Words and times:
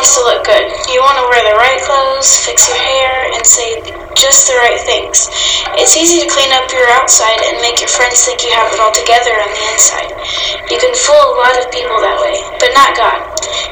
wants 0.00 0.16
to 0.16 0.24
look 0.24 0.40
good. 0.48 0.64
You 0.88 1.04
want 1.04 1.20
to 1.20 1.28
wear 1.28 1.44
the 1.44 1.60
right 1.60 1.76
clothes, 1.84 2.32
fix 2.40 2.72
your 2.72 2.80
hair, 2.80 3.36
and 3.36 3.44
say 3.44 3.84
just 4.16 4.48
the 4.48 4.56
right 4.56 4.80
things. 4.80 5.28
It's 5.76 5.92
easy 5.92 6.24
to 6.24 6.28
clean 6.32 6.48
up 6.56 6.72
your 6.72 6.88
outside 6.96 7.36
and 7.44 7.60
make 7.60 7.84
your 7.84 7.92
friends 7.92 8.24
think 8.24 8.40
you 8.40 8.48
have 8.48 8.72
it 8.72 8.80
all 8.80 8.96
together 8.96 9.36
on 9.36 9.52
the 9.52 9.64
inside. 9.76 10.08
You 10.72 10.80
can 10.80 10.96
fool 10.96 11.20
a 11.20 11.36
lot 11.36 11.52
of 11.60 11.68
people 11.68 12.00
that 12.00 12.16
way, 12.16 12.40
but 12.56 12.72
not 12.72 12.96
God. 12.96 13.20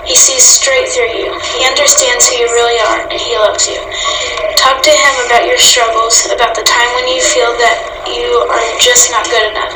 He 0.05 0.13
sees 0.13 0.45
straight 0.45 0.93
through 0.93 1.17
you. 1.17 1.33
He 1.57 1.65
understands 1.65 2.29
who 2.29 2.45
you 2.45 2.49
really 2.53 2.77
are, 2.77 3.09
and 3.09 3.17
He 3.17 3.33
loves 3.41 3.65
you. 3.65 3.81
Talk 4.61 4.85
to 4.85 4.93
Him 4.93 5.15
about 5.33 5.49
your 5.49 5.57
struggles, 5.57 6.29
about 6.29 6.53
the 6.53 6.67
time 6.69 6.93
when 6.93 7.09
you 7.09 7.25
feel 7.25 7.57
that 7.57 8.05
you 8.05 8.37
are 8.53 8.69
just 8.85 9.09
not 9.09 9.25
good 9.33 9.49
enough. 9.49 9.73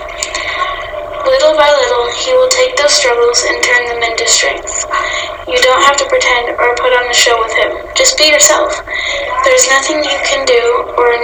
Little 1.25 1.57
by 1.57 1.72
He 2.23 2.31
will 2.39 2.49
take 2.49 2.77
those 2.77 2.95
struggles 2.95 3.43
and 3.51 3.59
turn 3.63 3.83
them 3.91 4.03
into 4.03 4.23
strength. 4.31 4.87
You 5.51 5.59
don't 5.59 5.83
have 5.83 5.99
to 5.99 6.07
pretend 6.07 6.55
or 6.55 6.71
put 6.79 6.95
on 6.95 7.11
a 7.11 7.15
show 7.15 7.35
with 7.43 7.51
Him. 7.51 7.75
Just 7.99 8.17
be 8.17 8.31
yourself. 8.31 8.79
There's 9.43 9.67
nothing 9.67 9.99
you 10.07 10.19
can 10.23 10.47
do 10.47 10.87
or 10.95 11.19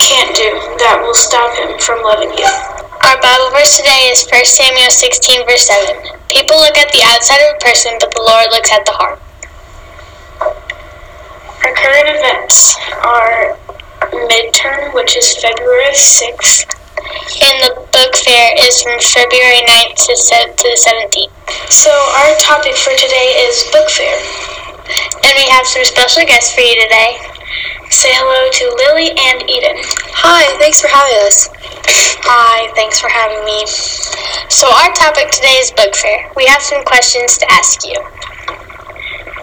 can't 0.00 0.32
do 0.32 0.48
that 0.80 0.96
will 1.04 1.12
stop 1.12 1.52
Him 1.60 1.76
from 1.76 2.00
loving 2.00 2.32
you. 2.32 2.48
Our 3.04 3.20
Bible 3.20 3.52
verse 3.52 3.76
today 3.76 4.08
is 4.08 4.24
1 4.32 4.44
Samuel 4.44 4.88
16, 4.88 5.44
verse 5.44 5.68
7. 5.68 6.16
People 6.32 6.56
look 6.56 6.78
at 6.80 6.88
the 6.92 7.04
outside 7.04 7.44
of 7.44 7.56
a 7.56 7.60
person, 7.60 7.92
but 8.00 8.08
the 8.16 8.24
Lord 8.24 8.48
looks 8.48 8.72
at 8.72 8.88
the 8.88 8.96
heart. 8.96 9.20
Our 10.40 11.74
current 11.76 12.16
events 12.16 12.80
are 13.04 13.60
midterm, 14.24 14.94
which 14.94 15.16
is 15.16 15.36
February 15.36 15.92
6th, 15.92 16.79
And 17.42 17.56
the 17.64 17.72
book 17.92 18.12
fair 18.20 18.52
is 18.66 18.80
from 18.82 18.98
February 19.00 19.62
9th 19.66 19.96
to, 20.06 20.12
to 20.14 20.66
the 20.66 20.78
17th. 20.78 21.32
So 21.72 21.90
our 21.90 22.32
topic 22.38 22.76
for 22.76 22.94
today 22.96 23.40
is 23.46 23.64
book 23.72 23.88
fair. 23.90 24.16
And 25.24 25.32
we 25.36 25.46
have 25.50 25.66
some 25.66 25.84
special 25.84 26.24
guests 26.26 26.54
for 26.54 26.62
you 26.62 26.74
today. 26.82 27.18
Say 27.90 28.10
hello 28.14 28.46
to 28.50 28.64
Lily 28.86 29.10
and 29.18 29.42
Eden. 29.50 29.76
Hi, 30.22 30.46
thanks 30.58 30.80
for 30.80 30.88
having 30.88 31.18
us. 31.26 31.50
Hi, 32.22 32.70
thanks 32.74 33.00
for 33.00 33.10
having 33.10 33.42
me. 33.44 33.66
So 34.48 34.70
our 34.70 34.92
topic 34.94 35.30
today 35.30 35.58
is 35.58 35.70
book 35.72 35.94
fair. 35.96 36.30
We 36.36 36.46
have 36.46 36.62
some 36.62 36.84
questions 36.84 37.38
to 37.38 37.46
ask 37.50 37.86
you. 37.86 37.98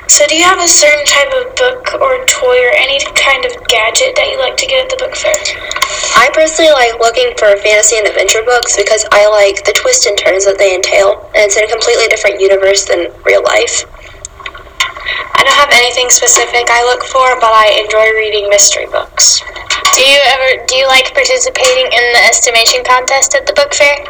So 0.07 0.25
do 0.25 0.35
you 0.35 0.43
have 0.43 0.57
a 0.57 0.67
certain 0.67 1.05
type 1.05 1.29
of 1.35 1.53
book 1.55 1.93
or 1.99 2.25
toy 2.25 2.57
or 2.63 2.71
any 2.73 2.97
kind 3.13 3.43
of 3.45 3.51
gadget 3.67 4.15
that 4.15 4.31
you 4.31 4.39
like 4.39 4.55
to 4.57 4.65
get 4.65 4.81
at 4.81 4.89
the 4.89 4.97
book 4.97 5.13
fair? 5.13 5.35
I 6.15 6.31
personally 6.33 6.71
like 6.71 6.97
looking 6.97 7.35
for 7.37 7.53
fantasy 7.59 7.99
and 7.99 8.07
adventure 8.07 8.41
books 8.41 8.79
because 8.79 9.05
I 9.11 9.27
like 9.27 9.67
the 9.67 9.75
twists 9.75 10.07
and 10.07 10.17
turns 10.17 10.47
that 10.47 10.57
they 10.57 10.73
entail, 10.73 11.27
and 11.35 11.45
it's 11.45 11.59
in 11.59 11.67
a 11.67 11.69
completely 11.69 12.07
different 12.07 12.39
universe 12.39 12.87
than 12.87 13.11
real 13.27 13.43
life. 13.43 13.85
I 15.37 15.45
don't 15.45 15.59
have 15.59 15.75
anything 15.75 16.09
specific 16.09 16.65
I 16.71 16.87
look 16.87 17.03
for, 17.05 17.37
but 17.37 17.51
I 17.51 17.77
enjoy 17.83 18.09
reading 18.17 18.49
mystery 18.49 18.87
books. 18.87 19.43
Do 19.93 20.01
you 20.01 20.17
ever 20.33 20.65
do 20.65 20.81
you 20.81 20.87
like 20.87 21.13
participating 21.13 21.93
in 21.93 22.03
the 22.15 22.23
estimation 22.25 22.81
contest 22.87 23.35
at 23.35 23.45
the 23.45 23.53
book 23.53 23.75
fair? 23.75 24.01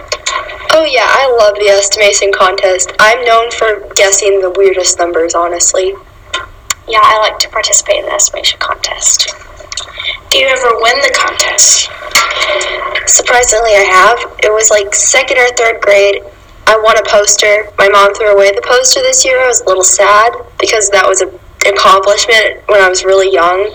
Love 1.47 1.55
the 1.63 1.69
estimation 1.69 2.33
contest. 2.33 2.91
I'm 2.99 3.23
known 3.23 3.49
for 3.51 3.87
guessing 3.95 4.41
the 4.41 4.51
weirdest 4.51 4.99
numbers, 4.99 5.33
honestly. 5.33 5.93
Yeah, 6.89 6.99
I 6.99 7.19
like 7.19 7.39
to 7.39 7.47
participate 7.47 8.03
in 8.03 8.05
the 8.05 8.11
estimation 8.11 8.59
contest. 8.59 9.31
Do 10.29 10.39
you 10.39 10.47
ever 10.47 10.75
win 10.75 10.99
the 10.99 11.15
contest? 11.15 11.87
Surprisingly, 13.07 13.71
I 13.79 13.87
have. 13.87 14.19
It 14.43 14.51
was 14.51 14.69
like 14.69 14.93
second 14.93 15.37
or 15.37 15.47
third 15.55 15.79
grade. 15.79 16.19
I 16.67 16.75
won 16.83 16.97
a 16.97 17.03
poster. 17.07 17.71
My 17.77 17.87
mom 17.87 18.13
threw 18.13 18.27
away 18.27 18.51
the 18.51 18.67
poster 18.67 18.99
this 18.99 19.23
year. 19.23 19.39
I 19.39 19.47
was 19.47 19.61
a 19.61 19.67
little 19.67 19.87
sad 19.87 20.33
because 20.59 20.89
that 20.89 21.07
was 21.07 21.21
an 21.21 21.31
accomplishment 21.63 22.59
when 22.67 22.81
I 22.81 22.89
was 22.89 23.05
really 23.05 23.31
young, 23.31 23.71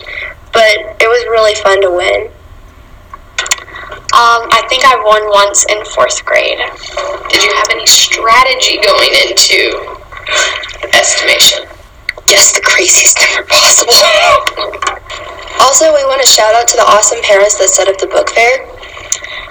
but 0.52 0.76
it 1.00 1.08
was 1.08 1.24
really 1.24 1.54
fun 1.54 1.80
to 1.80 1.90
win. 1.90 2.28
Um, 4.12 4.44
I 4.52 4.60
think 4.68 4.84
I 4.84 4.92
won 5.00 5.24
once 5.32 5.64
in 5.72 5.80
fourth 5.88 6.20
grade. 6.28 6.60
Did 7.32 7.40
you 7.40 7.52
have 7.56 7.72
any 7.72 7.88
strategy 7.88 8.76
going 8.84 9.08
into 9.24 9.72
estimation? 10.92 11.64
Guess 12.28 12.52
the 12.52 12.60
craziest 12.60 13.16
number 13.24 13.48
possible. 13.48 13.96
also, 15.64 15.96
we 15.96 16.04
want 16.04 16.20
to 16.20 16.28
shout 16.28 16.52
out 16.52 16.68
to 16.68 16.76
the 16.76 16.84
awesome 16.84 17.24
parents 17.24 17.56
that 17.56 17.72
set 17.72 17.88
up 17.88 17.96
the 17.96 18.12
book 18.12 18.28
fair. 18.36 18.60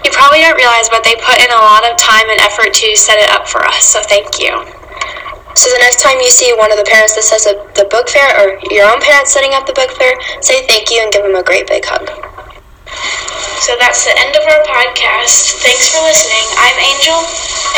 You 0.05 0.13
probably 0.13 0.45
don't 0.45 0.53
realize, 0.53 0.93
but 0.93 1.01
they 1.01 1.17
put 1.17 1.41
in 1.41 1.49
a 1.49 1.61
lot 1.66 1.81
of 1.81 1.97
time 1.97 2.29
and 2.29 2.38
effort 2.45 2.69
to 2.69 2.88
set 2.93 3.17
it 3.17 3.33
up 3.33 3.49
for 3.49 3.66
us, 3.66 3.89
so 3.89 3.97
thank 4.05 4.38
you. 4.38 4.53
So 5.57 5.73
the 5.73 5.81
next 5.81 6.05
time 6.05 6.22
you 6.22 6.29
see 6.29 6.53
one 6.53 6.69
of 6.69 6.78
the 6.78 6.85
parents 6.85 7.17
that 7.17 7.25
sets 7.25 7.49
up 7.49 7.73
the 7.73 7.89
book 7.89 8.13
fair 8.13 8.29
or 8.38 8.61
your 8.69 8.85
own 8.85 9.01
parents 9.01 9.33
setting 9.33 9.57
up 9.57 9.66
the 9.66 9.73
book 9.73 9.89
fair, 9.97 10.13
say 10.38 10.61
thank 10.69 10.93
you 10.93 11.01
and 11.01 11.09
give 11.09 11.25
them 11.25 11.33
a 11.33 11.41
great 11.41 11.66
big 11.66 11.81
hug. 11.81 12.31
So 13.61 13.77
that's 13.77 14.05
the 14.05 14.13
end 14.17 14.35
of 14.35 14.41
our 14.41 14.63
podcast. 14.66 15.61
Thanks 15.61 15.94
for 15.94 16.01
listening. 16.01 16.49
I'm 16.57 16.73
Angel. 16.81 17.22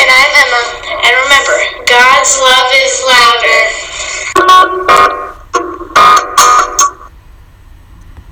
And 0.00 0.08
I'm 0.08 0.32
Emma. 0.32 0.64
And 1.04 1.12
remember, 1.28 1.60
God's 1.84 2.40
love 2.40 2.72
is 2.72 3.04
louder. 3.04 3.68